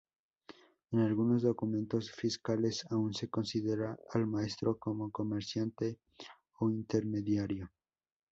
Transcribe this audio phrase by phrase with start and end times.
[0.89, 5.99] En algunos documentos fiscales aún se considera al maestro como comerciante
[6.57, 7.69] o intermediario.